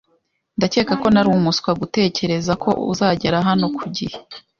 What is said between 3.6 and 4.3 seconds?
ku gihe.